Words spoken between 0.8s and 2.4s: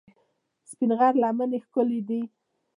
غر لمنې ښکلې دي؟